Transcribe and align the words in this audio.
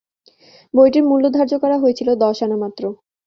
বইটির 0.73 1.03
মূল্য 1.03 1.25
ধার্য 1.37 1.53
করা 1.63 1.77
হয়েছিল 1.77 2.09
দশ 2.23 2.37
আনা 2.45 2.57
মাত্র। 2.63 2.83